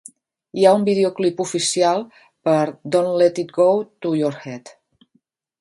Hi 0.59 0.63
ha 0.67 0.71
un 0.77 0.85
videoclip 0.87 1.43
oficial 1.45 2.01
per 2.49 2.57
a 2.63 2.73
"Don't 2.97 3.13
Let 3.23 3.45
It 3.45 3.55
Go 3.61 3.69
to 4.07 4.17
Your 4.23 4.37
Head". 4.47 4.77